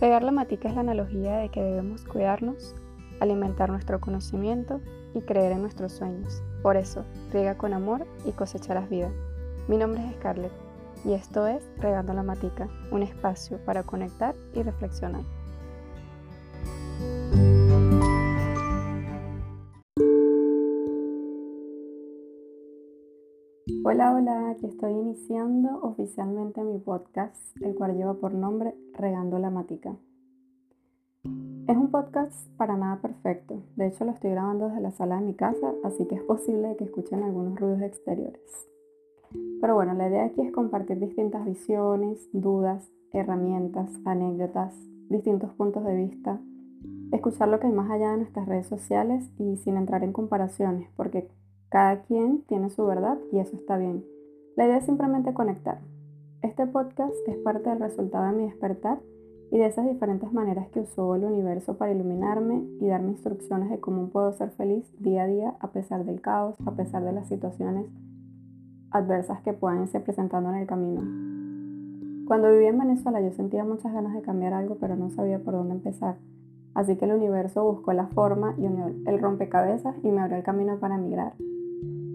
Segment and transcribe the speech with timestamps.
[0.00, 2.76] Regar la matica es la analogía de que debemos cuidarnos,
[3.18, 4.80] alimentar nuestro conocimiento
[5.12, 6.40] y creer en nuestros sueños.
[6.62, 9.10] Por eso, riega con amor y cosecharás vida.
[9.66, 10.52] Mi nombre es Scarlett
[11.04, 15.22] y esto es Regando la Matica, un espacio para conectar y reflexionar.
[23.90, 29.48] Hola, hola, aquí estoy iniciando oficialmente mi podcast, el cual lleva por nombre Regando la
[29.48, 29.96] Matica.
[31.24, 35.24] Es un podcast para nada perfecto, de hecho lo estoy grabando desde la sala de
[35.24, 38.68] mi casa, así que es posible que escuchen algunos ruidos exteriores.
[39.58, 44.78] Pero bueno, la idea aquí es compartir distintas visiones, dudas, herramientas, anécdotas,
[45.08, 46.38] distintos puntos de vista,
[47.10, 50.90] escuchar lo que hay más allá de nuestras redes sociales y sin entrar en comparaciones,
[50.94, 51.30] porque
[51.70, 54.04] cada quien tiene su verdad y eso está bien.
[54.56, 55.80] La idea es simplemente conectar.
[56.42, 59.00] Este podcast es parte del resultado de mi despertar
[59.50, 63.80] y de esas diferentes maneras que usó el universo para iluminarme y darme instrucciones de
[63.80, 67.28] cómo puedo ser feliz día a día a pesar del caos, a pesar de las
[67.28, 67.86] situaciones
[68.90, 71.02] adversas que puedan irse presentando en el camino.
[72.26, 75.54] Cuando vivía en Venezuela yo sentía muchas ganas de cambiar algo, pero no sabía por
[75.54, 76.16] dónde empezar.
[76.74, 80.44] Así que el universo buscó la forma y unió el rompecabezas y me abrió el
[80.44, 81.34] camino para emigrar.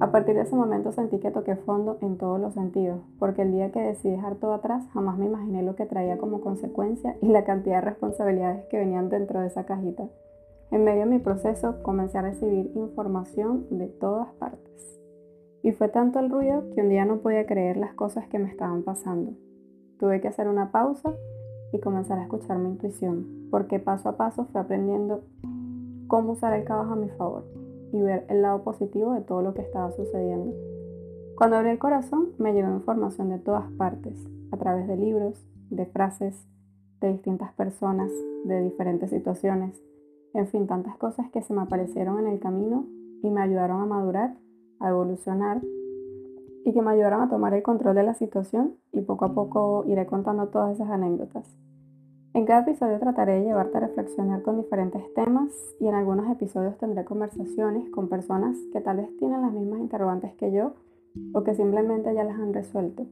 [0.00, 3.52] A partir de ese momento sentí que toqué fondo en todos los sentidos, porque el
[3.52, 7.28] día que decidí dejar todo atrás jamás me imaginé lo que traía como consecuencia y
[7.28, 10.08] la cantidad de responsabilidades que venían dentro de esa cajita.
[10.70, 14.98] En medio de mi proceso comencé a recibir información de todas partes.
[15.62, 18.48] Y fue tanto el ruido que un día no podía creer las cosas que me
[18.48, 19.32] estaban pasando.
[19.98, 21.12] Tuve que hacer una pausa
[21.74, 25.24] y comenzar a escuchar mi intuición, porque paso a paso fui aprendiendo
[26.06, 27.59] cómo usar el caos a mi favor
[27.92, 30.54] y ver el lado positivo de todo lo que estaba sucediendo.
[31.36, 34.18] Cuando abrí el corazón me llegó información de todas partes,
[34.52, 36.46] a través de libros, de frases,
[37.00, 38.10] de distintas personas,
[38.44, 39.82] de diferentes situaciones,
[40.34, 42.86] en fin, tantas cosas que se me aparecieron en el camino
[43.22, 44.36] y me ayudaron a madurar
[44.80, 45.60] a evolucionar
[46.64, 49.84] y que me ayudaron a tomar el control de la situación y poco a poco
[49.86, 51.54] iré contando todas esas anécdotas.
[52.32, 56.78] En cada episodio trataré de llevarte a reflexionar con diferentes temas y en algunos episodios
[56.78, 60.74] tendré conversaciones con personas que tal vez tienen las mismas interrogantes que yo
[61.34, 63.04] o que simplemente ya las han resuelto.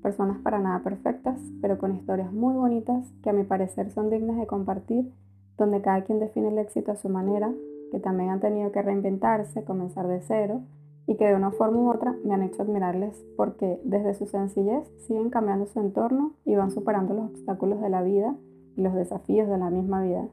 [0.00, 4.38] Personas para nada perfectas, pero con historias muy bonitas que a mi parecer son dignas
[4.38, 5.12] de compartir,
[5.58, 7.52] donde cada quien define el éxito a su manera,
[7.90, 10.62] que también han tenido que reinventarse, comenzar de cero
[11.06, 14.90] y que de una forma u otra me han hecho admirarles porque desde su sencillez
[15.06, 18.34] siguen cambiando su entorno y van superando los obstáculos de la vida
[18.76, 20.26] y los desafíos de la misma vida.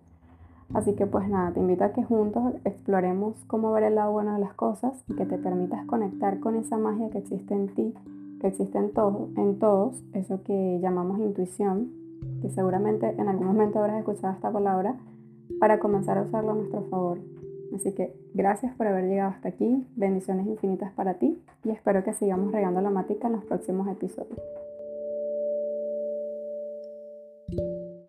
[0.74, 4.34] Así que pues nada, te invito a que juntos exploremos cómo ver el lado bueno
[4.34, 7.94] de las cosas y que te permitas conectar con esa magia que existe en ti,
[8.40, 11.90] que existe en, todo, en todos, eso que llamamos intuición,
[12.42, 14.96] que seguramente en algún momento habrás escuchado esta palabra,
[15.60, 17.18] para comenzar a usarlo a nuestro favor.
[17.76, 22.14] Así que gracias por haber llegado hasta aquí, bendiciones infinitas para ti y espero que
[22.14, 24.40] sigamos regando la matica en los próximos episodios.